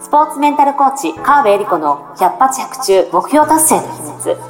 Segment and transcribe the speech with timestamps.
[0.00, 4.49] スポーツメンタルコーチ川辺恵里子の百発百中目標達成の秘密。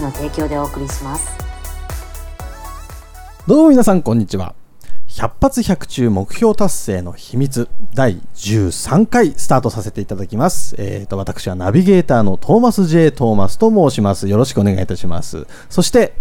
[0.00, 1.28] の提供でお送りします。
[3.46, 4.54] どうも皆さんこんにちは。
[5.08, 10.76] 100発100中目標達成の秘密第13回スタートさせていただきます。
[10.78, 13.10] えっ、ー、と、私はナビゲーターのトーマス J.
[13.10, 14.28] トーマスと申します。
[14.28, 15.46] よろしくお願いいたします。
[15.70, 16.14] そして、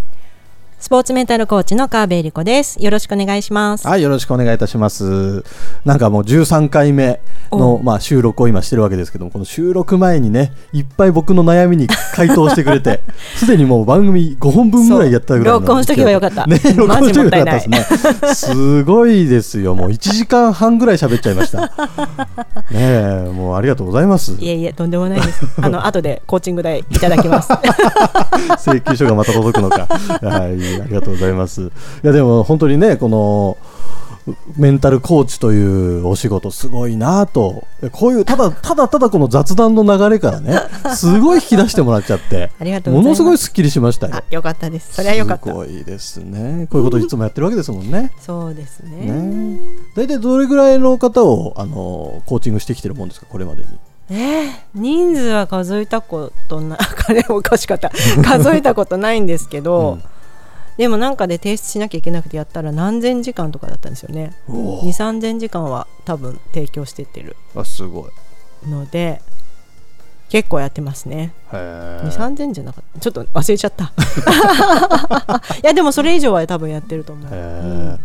[0.80, 2.82] スポーツメンタルコーチの川辺恵理子です。
[2.82, 3.88] よろしくお願いします。
[3.88, 5.44] はい、よろしくお願いいたします。
[5.86, 7.20] なんかもう13回目
[7.52, 13.02] の、まあ、収録を今してるわけですけども、この収録前にね、いっぱい僕の悩みに回答してくれて、
[13.38, 16.46] すでにもう番組5本分ぐらいやったぐらい録音しとけばよかった。
[16.46, 18.36] ね、録音しとけばよかったですね。
[18.36, 19.74] すごいですよ。
[19.74, 21.72] もう1時間半ぐらい喋っちゃいました。
[22.70, 24.34] ねえ、もうありがとうございます。
[24.40, 25.44] いえいえ、とんでもないです。
[25.60, 27.50] あの、後でコーチング代いただきます。
[28.60, 29.88] 請求書がまた届くのか。
[30.22, 30.67] はい。
[30.82, 31.62] ありがとうございます。
[31.62, 31.72] い
[32.04, 33.58] やでも本当にねこの
[34.58, 35.62] メンタルコーチとい
[36.02, 37.66] うお仕事すごいなと。
[37.92, 40.60] こういうただただただこの雑談の流れからね
[40.96, 44.08] すごい引き出してもらっちゃってありがとうものすごいすっきりしました。
[44.08, 44.94] よよかったです。
[44.94, 45.46] それはよかった。
[45.46, 46.68] すごいですね。
[46.70, 48.12] こういうこといつもやってるわけですもんね。
[48.20, 49.60] そうですね。
[49.96, 53.68] 大体どれぐらいの方をあのコーチングしてきてるもんですかこれまでに？
[54.10, 57.92] えー、人数は数えたことな 金おかしかった。
[58.24, 60.04] 数えたことないんですけど、うん
[60.78, 64.36] でもなんかで提出しなきゃいけなくてやったら何千時間とかだったんですよね。
[64.48, 67.36] 2 3千時間は多分提供してってる。
[67.56, 68.70] あすごい。
[68.70, 69.22] ので
[70.30, 71.34] 結構やってますね。
[71.52, 73.00] 2 3千じゃなかった。
[73.00, 73.92] ちょっと忘れちゃった。
[75.64, 78.00] いやでもそれ以上は多分やってると思う、うん、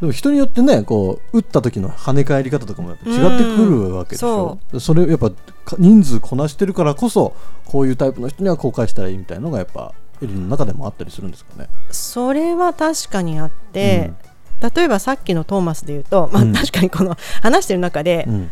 [0.00, 5.30] でも人によってねこう打った時の跳ね返り方とかも違ってくるわけでしょ、うそれやっぱ
[5.78, 7.34] 人数こなしてるからこそ
[7.64, 9.92] こういうタイプの人には公開したらいいみたいなのがやっぱ
[10.22, 11.68] エリの中でもあったりするんですかね？
[11.90, 14.12] それは確かにあって、
[14.62, 18.50] うん、例えばさっきのトーマスで言うと、まあ、確かにこの話してる中で、うん、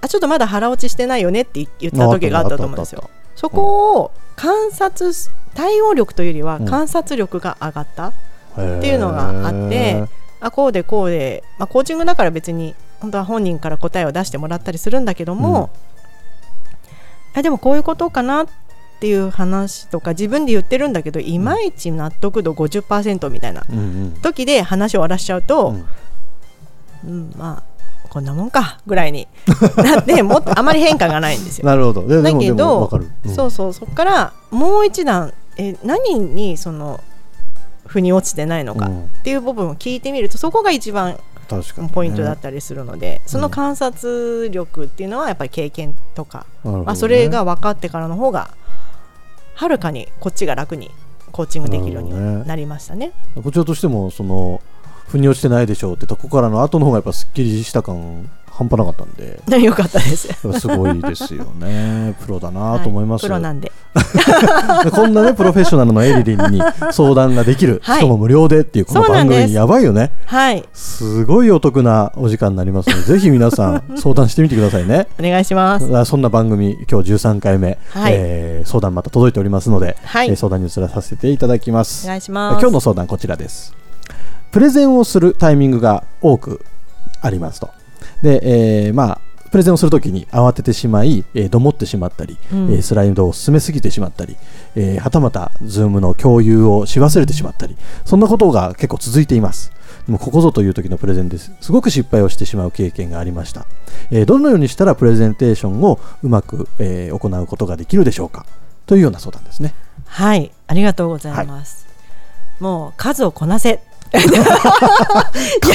[0.00, 3.10] あちょっとまだ腹落ちしてないよねって言った時があったと思うんですよ。
[3.34, 5.12] そこを観察
[5.54, 8.14] 対応力というよりは観察力が上がったっ
[8.54, 10.04] ていうのがあって、
[10.40, 15.70] あこうでこうで、まあ、コーチングだから別に本当は本人から答えを出してもらったりするんだけども、
[17.34, 18.46] うん、あでもこういうことかなっ
[18.98, 23.64] っていう話とか自分で言ってるんだけどいまいち納得度50%みたいな
[24.22, 25.74] 時で話を終わらしちゃうと、
[27.04, 29.28] うん、うん、まあこんなもんかぐらいに
[29.76, 31.66] なって もっとあまり変化がないんですよ。
[31.66, 32.22] なるほど。
[32.22, 32.90] だけど、
[33.24, 37.00] うん、そうそうそこからもう一段え何にその
[37.86, 38.90] 腑に落ちてないのかっ
[39.22, 41.18] ていう部分を聞いてみるとそこが一番
[41.92, 48.50] ポイントだったりするので、ね、その観察力っていうのはやっぱり経験とか、ね、まあ、それが分かってからの方が
[49.58, 50.88] はるかにこっちが楽に
[51.32, 53.08] コーチングできるようになりましたね。
[53.34, 54.62] ねこちらとしてもその
[55.08, 59.38] 腑に落ちてないでしょうってとこからの後の方がやっぱすっきりした感半端なかったんで。
[59.62, 60.28] よかったです。
[60.58, 62.16] すごいですよね。
[62.26, 63.70] プロだなと思います、はい、プロなんで。
[64.90, 70.10] こんなねプロフェッショナルのエリリンに相談ができる、はい、しかも無料でっていうこの番組やばいよね。
[70.26, 70.64] はい。
[70.74, 75.06] すごいお得なお時間になりますのでぜひ皆さん相談してみてくださいね。
[75.20, 76.04] お願いします。
[76.04, 82.06] そんな番組今日13回目、はい、えー、相談また届いておりますので、はい、えー、相談に移らさせていただきます。
[82.06, 82.60] お願いします。
[82.60, 83.72] 今日の相談こちらです。
[84.50, 86.64] プレゼンをするタイミングが多く
[87.20, 87.70] ありますと
[88.22, 89.20] で、えー、まあ
[89.50, 94.36] プレゼンをするときに慌ててしまい、えー、どもってしまったり、うん、えー、スライドを進めすぎてしまったり、
[94.76, 99.72] えー、はたまた Zoom の共有をし忘れてしまったりそんなことが結構続いています。
[100.06, 101.52] でもここぞという時のプレゼンです。
[101.60, 103.66] すごく失敗をしてしまう経験がありました、
[104.10, 108.44] えー、どのようにしたらプレゼンテーションをうまく、えー、行うことができるでしょうか？
[108.86, 109.74] というような相談ですね。
[110.06, 113.80] はいありがとうございます、はい、もう数をこなせ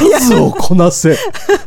[0.09, 1.15] 数をこなせ。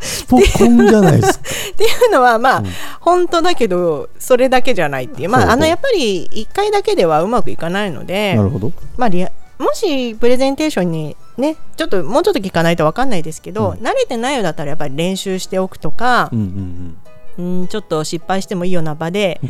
[0.01, 1.45] スポコンじゃないですか。
[1.73, 2.67] っていうのはまあ、うん、
[3.01, 5.29] 本当だけどそれだけじゃないっていう。
[5.29, 16.97] まああのやっぱり1回だけではうまくいかないのでなるほど、まあ、リアもしプレゼンテーションにねちょっともうちょっと聞かないと分かんないですけど、うん、慣れてないようだったらやっぱり練習しておくとか、うん、
[17.39, 19.41] うん、ちょっと失敗してもいいような場で、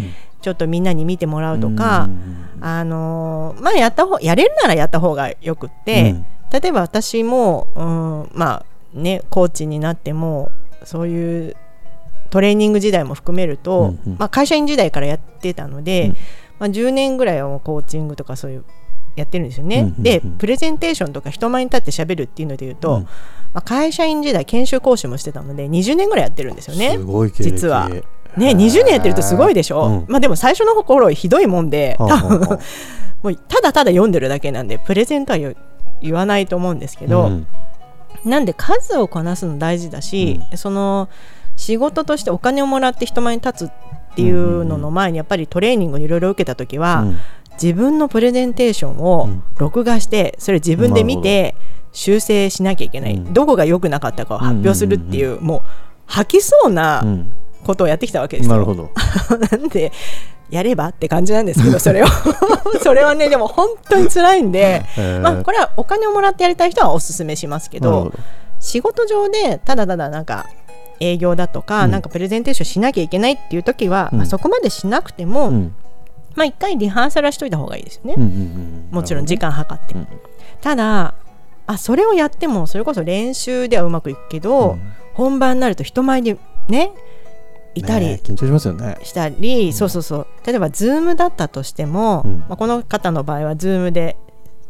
[0.43, 2.09] ちょっとみんなに見てもらうとか、
[2.61, 6.15] あのー、まあやった方やれるならやった方がよくって。
[6.53, 10.51] 例えば私も、うん、まあねコーチになっても
[10.85, 11.57] そういう
[12.31, 14.17] トレーニング時代も含めると、うんうん。
[14.19, 16.17] まあ、会社員時代からやってたので、うん。
[16.59, 18.65] まあ、10年ぐらいはもうコーチングとかそういう
[19.15, 19.81] やってるんですよね。
[19.81, 20.03] うんうんうん。
[20.03, 23.03] でプレゼンテーションとか人前に立って喋るっていうので言うと、うん。
[23.03, 23.11] ま
[23.55, 26.93] あ、会社員時代研修講師もしてたので20年ぐらいやってるんですよね。
[26.93, 27.05] す。
[27.05, 27.51] ごい経歴。
[27.51, 27.89] 実は。
[27.89, 28.03] ね
[28.51, 30.05] 20年やってるとすごいでしょ、うん。
[30.09, 32.51] まあ、でも最初の頃ひどいもんではあ多分はあ。
[32.57, 32.61] は
[33.23, 35.39] もうただただ読んでるだけなんでプレゼントは
[36.01, 37.47] 言言わないと思うんですけど、うん。
[38.25, 41.09] なんで数をこなすの大事だし、その
[41.57, 43.73] 仕事としてお金をもらって人前に立つっ
[44.15, 47.19] ていうのの前にやっぱりトレーニングいろいろ受けた時は、うん。
[47.61, 49.43] 自分のプレゼンテーションをうん。
[49.59, 51.55] 録画してそれ自分で見て
[51.93, 53.33] 修正しなきゃいけない、うん。
[53.33, 55.63] どこが良くなかったかを発表するっていう,、もう
[56.07, 57.33] 吐きそうなうん
[57.67, 58.53] ことをやってきたわけですよ。
[58.53, 58.91] なるほど。
[59.51, 59.93] なんで
[60.51, 62.07] やればって感じなんですけど それを。
[62.83, 65.21] それはねでも本当に辛いんで、へー。
[65.21, 68.13] まあ、これはお金をもらってやりたい人はおすすめしますけど
[68.61, 70.47] 仕事上でただただなんか
[71.01, 71.91] 営業だとか、うん。
[71.91, 74.19] なんかプレゼンテーションしなきゃいけないっていう時は、うん。
[74.19, 75.75] まあ、そこまでしなくても、うん。
[76.35, 78.89] まあ一回リハーサルはしといた方がいいですよね、うんうんうん。
[78.91, 80.09] もちろん時間計って、うん。
[80.61, 81.15] ただ
[81.67, 84.93] あそれをやってもそれこそ練習ではうまくいくけど、うん。
[85.15, 86.37] 本番になると人前に
[86.69, 86.93] ね
[87.76, 88.99] いたりね緊張しますよね。
[89.02, 90.26] したり、そうそうそう。
[90.46, 92.38] 例えば Zoom だったとしても、うん。
[92.40, 94.17] まあ、この方の場合は Zoom で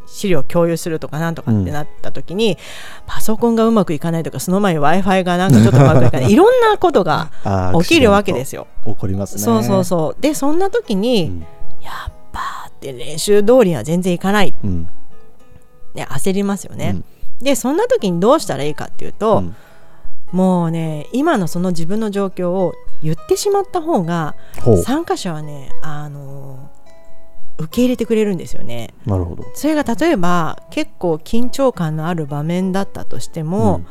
[0.06, 2.58] 資料共有するとかなんとかってなった時に、
[3.06, 7.30] パソコンがうまくいかないとかその前に w i f i がなんかちょっとうまくいかない いろんなことが
[7.82, 8.66] 起きるわけですよ。
[8.84, 9.42] 起こりますね。
[9.42, 10.20] そうそうそう。
[10.20, 11.40] でそんな時に、うん。
[11.82, 14.88] やっぱーって練習通りには全然いかない、うん。
[15.94, 16.94] ね、焦りますよね。
[17.40, 17.44] うん。
[17.44, 19.56] でそんな時にどうしたらいいかっていうと、うん。
[20.32, 24.36] もうね今のその自分の状況を言ってしまった方が
[24.84, 26.70] 参加者はねあの
[27.58, 28.94] 受け入れてくれるんですよね。
[29.06, 29.44] なるほど。
[29.54, 33.82] それが例えば結構緊張感のある場面だったとしても、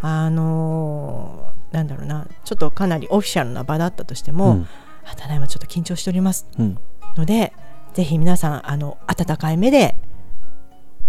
[0.00, 4.68] あのなんだろうなちょっとかなりオフィシャルな場だったとしても、うん。
[5.06, 6.48] あただいまちょっと緊張しております。
[6.58, 6.78] うん。
[7.16, 7.52] ので
[7.92, 9.94] ぜひ皆さんあの温かい目で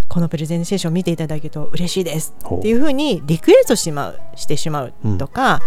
[0.07, 2.35] このプレゼンテーションを見ていただけると嬉しいです。
[2.45, 5.61] っていうふうにリクエストしまうしてしまうとか、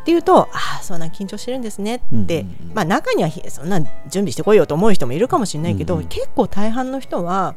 [0.00, 2.74] っていうとああそんな緊張してるんですねって、うんうんうん。
[2.74, 7.54] まあ、中にはひそんな準備してこいよと思う人もいるかもしれないけど、うんうん結構大半の人は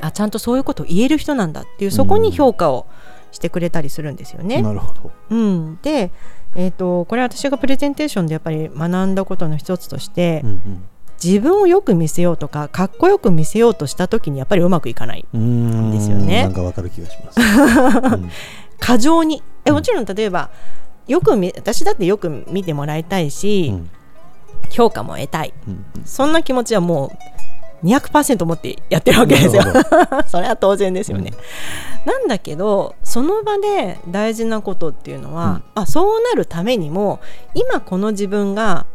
[0.00, 2.86] あちゃんとそういうことを言える人なんだっていうそこに評価を
[3.30, 4.62] してくれたりするんですよね。
[4.62, 5.10] なるほど。
[5.30, 6.10] うん、で、
[6.54, 10.84] えー、とこれ私がプレゼンテーションでやっぱり学んだことの一つとして、うん
[11.22, 16.42] 自分をよく見せようとかかっこよく見せようとした時にやっぱりうまくいかないんですよね。
[16.42, 17.38] なんかわかる気がします。
[17.40, 18.30] うん。
[18.80, 19.40] 過剰に。
[19.64, 20.50] えもちろん例えば
[21.08, 23.90] よく見私だってよく見てもらいたいし、うん。
[24.70, 25.52] 評価も得たい。
[25.68, 27.12] うんそんな気持ちはも
[27.82, 29.62] う200%持ってやってるわけですよ。
[30.26, 31.32] それは当然ですよね、
[32.04, 35.82] なんだけどその場で大事なことっていうのは、うん。
[35.82, 37.20] あそうなるためにも
[37.54, 38.86] 今この自分が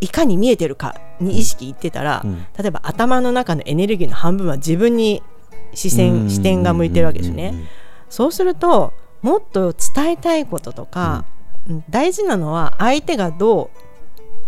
[0.00, 2.46] いかに見えてるかに意識いってたら、うん。
[2.58, 5.22] 例えば頭の中のエネルギーの半分は自分に
[5.74, 7.54] 視線視点が向いてるわけですよね。
[8.08, 8.92] そうすると
[9.22, 11.24] もっと伝えたいこととか、
[11.68, 13.70] うん大事なのは相手がど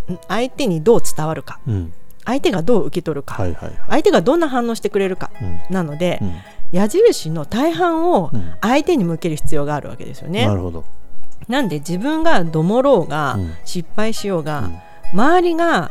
[0.08, 1.61] ううん相手にどう伝わるか。
[1.67, 1.75] うん。
[1.75, 1.93] うん
[2.25, 3.78] 相手がどう受け取るか、はいはいはい。
[3.88, 5.61] 相手がどんな反応してくれるかうん。
[5.70, 6.34] なので、うん。
[6.70, 8.52] 矢印の大半をうん。
[8.61, 10.46] 相手に向ける必要があるわけですよね。
[10.46, 10.84] なるほど。
[11.49, 13.55] なんで自分がどもろうが、うん。
[13.64, 14.79] 失敗しようが、うん。
[15.19, 15.91] 周りが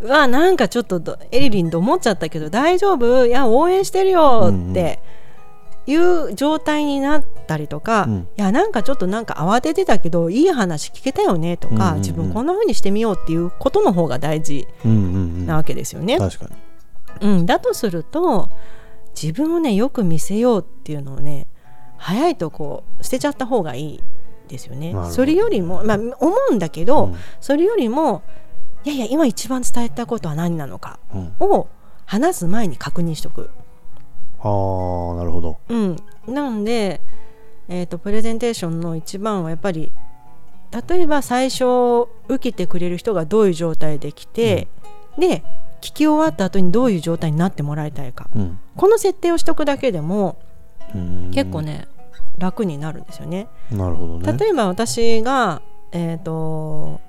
[0.00, 3.26] うわなんかちょっとどエリリンと思っちゃったけど大丈夫？
[3.26, 5.00] いや応援してるよって
[5.88, 8.28] いう状態になったりとか、うん。
[8.36, 11.98] いやなんかちょっとなんか慌ててたけどいい話聞けたよねとか、うんうんうん。
[12.00, 14.98] 自分こんな風にしてみようっていうことの方が大事うんうんう
[15.42, 15.46] ん。
[15.46, 16.18] なわけですよね。
[16.18, 16.44] 確か
[17.20, 17.30] に。
[17.38, 18.50] うん、だとすると
[19.20, 21.48] 自分をねよく見せようっていうのをね
[21.96, 24.02] 早いとこう捨てちゃった方がいい
[24.46, 24.94] ですよね。
[25.10, 27.16] それよりも、まあ、思うんだけど、うん。
[27.40, 28.22] それよりも
[28.84, 31.34] いやいや今一番伝えたことは何なのかうん。
[31.40, 31.68] を
[32.04, 33.48] 話す前に確認しとく。
[34.40, 35.58] ああなるほど。
[35.68, 37.00] うん、なので、
[37.68, 39.90] えー、とプレゼンテーションの一番はやっぱり
[40.88, 41.64] 例えば最初
[42.28, 44.68] 受けてくれる人がどういう状態で来て、
[45.18, 45.42] で
[45.80, 48.28] 聞き終わった後にどういう状態になってもらいたいか。
[48.34, 48.60] うん。
[48.76, 50.38] この設定をしとくだけでも
[50.94, 51.30] うん。
[51.32, 51.88] 結構ね
[52.38, 53.48] 楽になるんですよね。
[53.70, 54.32] なるほどね。
[54.38, 57.00] 例えば私が、えーと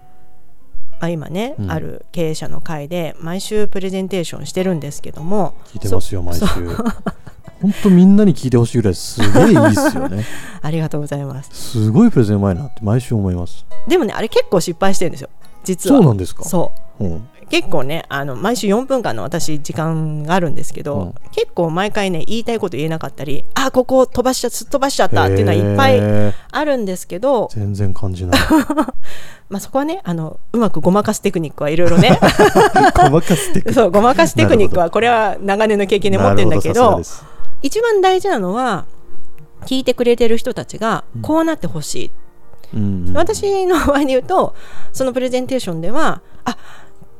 [0.99, 1.71] あ今ね、うん。
[1.71, 6.45] ある経営者の会で毎週プレゼンテーションしてるんですけども聞いてますよ毎週。
[7.61, 10.23] 本当みんなに聞いてほしいぐらいすげえいいっすよね。
[10.61, 11.49] ありがとうございます。
[11.53, 13.65] すごいプレゼンうまいなって毎週思います。
[13.87, 15.29] でもねあれ結構失敗してるんですよ
[15.65, 15.97] 実は。
[15.97, 16.43] そうなんですか？
[16.45, 21.13] そううん結構ねあの毎週4分間の私時間があるんですけど、うん。
[21.31, 28.39] 結構毎回ね言いたいこと言えなかったりあここ飛ばしちゃすっ飛ばしちゃったっていうのはいっぱいあるんですけど、全然感じない。
[29.49, 32.19] まあ、そこはねあのうまくごまかすテクニックはいろいろね。
[32.95, 33.73] ごまかすテクニック。
[33.73, 37.01] そうごまかすテクニックはこれは長年の経験で持ってるんだけど
[37.63, 38.85] 一番大事なのは
[39.65, 42.11] 聞いてくれてる人たちがこうなってほしい、
[42.75, 43.13] うんうん。
[43.17, 44.53] 私の場合で言うと
[44.93, 46.57] そのプレゼンテーションではあ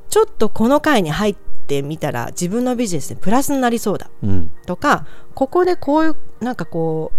[0.09, 1.35] ちょっとこの回に入っ
[1.67, 4.09] てみたら自分のビジネスにプラスになりそうだ。
[4.23, 4.51] うん。
[4.65, 7.11] とかここでこういうなんかこ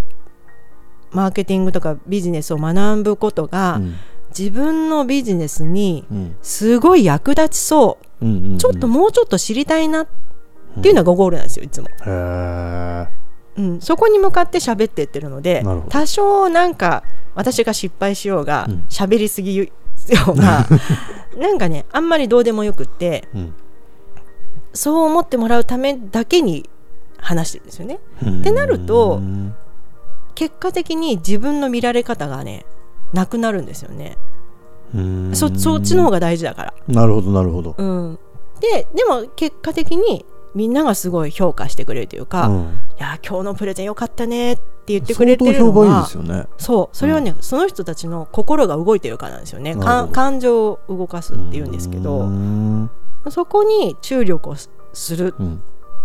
[1.12, 3.94] うマーケティングとかビジネスを学ぶことが、うん。
[4.36, 8.58] 自分のビジネスにうんすごい役立ちそう、うんうんうん。
[8.58, 10.06] ちょっともうちょっと知りたいなっ
[10.82, 11.88] ていうのがゴールなんですよいつも、
[13.56, 17.02] うん、そこに向かって喋ってってるので多少なんか
[17.34, 18.84] 私が失敗しようがうん。
[18.88, 19.66] 喋、りすぎよ
[20.28, 20.66] うが
[21.36, 23.54] なんかねあんまりどうでもよくってうん。
[24.72, 26.68] そう思ってもらうためだけに
[27.18, 27.98] 話してるんですよね。
[28.22, 28.40] うん。
[28.40, 29.54] ってなるとうん
[30.34, 32.64] 結果的に自分の見られ方がね
[33.12, 34.16] なくなるんですよね。
[34.94, 35.30] うん。
[35.34, 36.74] そそっちの方が大事だから。
[36.88, 37.74] なるほどなるほど。
[37.76, 38.18] うん、
[38.60, 42.78] ででも結果的にみんながすごい評価してくれるというか、いうん。
[42.98, 46.46] や今日のプレゼンよかったねって言ってくれてるの相当評判いいはですよね。
[46.58, 49.76] そうそれはね、その人たちの心が動いてるからなんですよね。
[49.76, 52.90] 感情を動かすっていうんですけうどん。
[53.30, 55.62] そこに注力をすする、うん。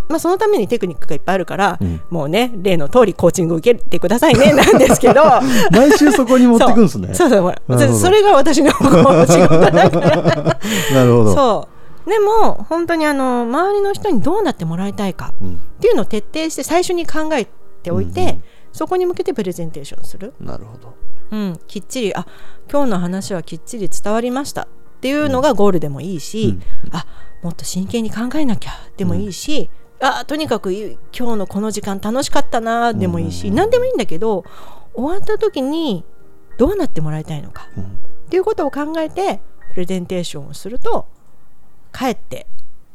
[0.08, 2.00] まあ、そのためにテクニックがいっぱいあるから、うん。
[2.10, 5.24] もうね例の通りコーチング受けてくださいねなんですけど。
[5.72, 7.12] 毎週そこに持ってくんですね。
[7.12, 7.30] そう。
[7.30, 7.98] そうほらなるほど。
[7.98, 10.16] それが私の仕事だから。
[10.94, 11.34] なるほど。
[11.34, 11.75] そう
[12.06, 15.54] でも本当にあの周りの人にどうなってもらいたいかうん。
[15.54, 17.46] っていうのを徹底して最初に考え
[17.82, 18.44] ておいて、うんうん。
[18.72, 20.94] そこに向けてプレゼンテーションする、なるほど。
[21.30, 22.26] うん、きっちりあ
[22.70, 24.62] 今日の話はきっちり伝わりました。
[24.62, 24.68] っ
[25.00, 26.58] ていうのがゴールでもいいし、
[26.92, 27.06] あ
[27.42, 29.70] もっと真剣に考えなきゃでもいいし、
[30.00, 33.54] あとにかくい今日のこの時間楽しかったなでもいいし、うん。
[33.54, 34.44] 何でもいいんだけど
[34.94, 36.04] 終わった時に
[36.58, 37.68] どうなってもらいたいのか。
[37.76, 37.84] うん。
[37.84, 37.86] っ
[38.28, 39.40] ていうことを考えて
[39.72, 41.06] プレゼンテーションをすると
[41.96, 42.46] かえって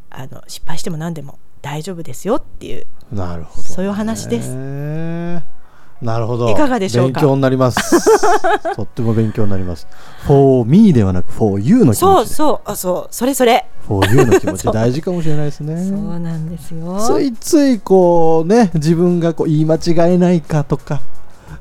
[0.09, 4.53] あの失敗しても何でも大丈夫ですよっていうなるほどそういう話です。
[4.55, 5.43] ね
[6.01, 6.49] なるほど。
[6.49, 7.19] いかがでしょうか？
[7.21, 7.77] 勉強になります。
[8.75, 9.85] とっても勉強になります。
[10.25, 12.35] For me ではなく for you の気そう持ちで。
[12.35, 12.71] そう。
[12.71, 13.07] あそう。
[13.11, 13.67] それそれ。
[13.87, 14.61] For you の気持ち。
[14.65, 14.73] そう。
[14.73, 15.75] 大事かもしれないですね。
[15.77, 16.97] そうなんですよ。
[16.99, 21.01] ついついこうね自分がこう言い間違えないかとか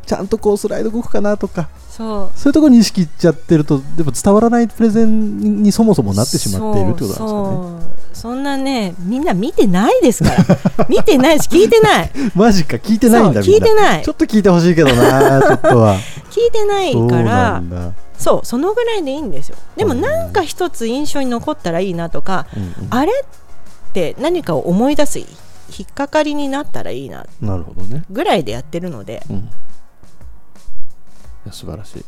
[0.07, 1.69] ちゃんとこうスライド動くかなとか。
[1.89, 2.39] そう。
[2.39, 7.29] そういうところに意識いっちゃってるとでも伝わらないプレゼンにそもそもなってしまっているってことなんですかね。
[7.31, 8.01] そう。
[8.13, 10.37] そんなねみんな見てないですから。
[10.89, 12.11] 見てないし聞いてない。
[12.35, 14.03] マジか聞いてないんだ聞いてない。
[14.03, 15.97] ちょっと聞いてほしいけどなちょっとは。
[16.31, 17.63] 聞いてないから。
[18.19, 19.57] そうそのぐらいでいいんですよ。
[19.77, 20.01] でもうん。
[20.01, 22.73] なんか一つ印象に残ったらいいなとか、うんうん。
[22.91, 25.19] あれって何かを思い出す
[25.71, 29.43] 引っかかりになったらいいななるほどね、ぐらいでやってるのでうん、い
[31.47, 32.05] や素晴らしい。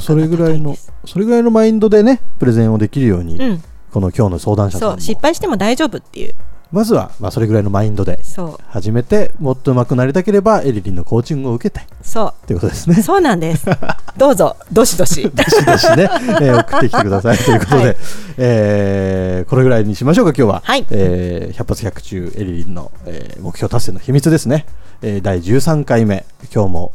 [0.00, 3.62] それぐらいのそれぐらいのマインドでねプレゼンをできるように、うん。
[3.90, 6.34] この今日の相談者さんそうも失敗しても大丈夫っていう
[6.70, 8.20] まずは、まあ、それぐらいのマインドで
[8.68, 11.86] 始めてもっと上手くなりたければエリリンのコーチングを受けて。
[12.02, 12.96] そっていうことですね。
[12.98, 13.66] うそうなんです。
[14.18, 14.54] どうぞ。
[14.70, 15.30] どしどし。
[15.34, 16.10] どしどしね、
[16.42, 17.38] えー送ってきてください。
[17.38, 17.96] ということで、はい。
[18.36, 20.62] えーこれぐらいにしましょうか、今日は。
[20.64, 20.86] はい。
[20.90, 24.66] えー百発百中エリリンの、えー目標達成の秘密ですね。
[25.00, 26.92] えー第13回目、今日も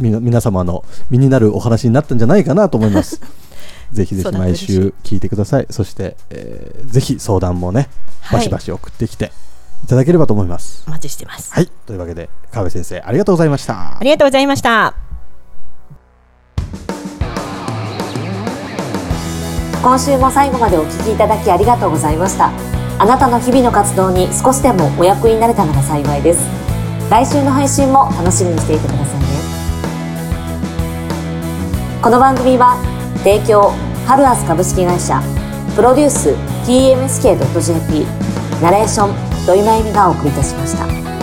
[0.00, 3.20] みな皆様の身になるお話になったんじゃないかなと思います。
[3.92, 5.66] ぜひぜひ毎週聞いてください。
[5.70, 7.88] そして、えーぜひ相談もね、
[8.20, 8.38] はい。
[8.38, 9.32] バシバシ送ってきて
[9.84, 10.84] いただければと思います。
[10.86, 11.52] お待ちしてます。
[11.52, 13.98] はい、というわけで、川辺先生、ありがとうございました。
[13.98, 13.98] あ。
[14.02, 14.94] りがとうございました。
[19.82, 22.52] 今週も最後までお聞きいただきありがとうございました。
[22.98, 26.40] あなたの日々の活動に少しでもお役になれたなら幸いです。
[27.10, 29.26] 来週の配信も楽しみにしていてくださいね。
[32.00, 32.91] この番組は
[33.22, 33.70] 提供
[34.04, 35.22] ハルアス株式会社
[35.76, 36.30] プロデュース
[36.66, 38.04] TMSK.jp
[38.60, 41.21] ナレーション土井真由美がお送りいたしました。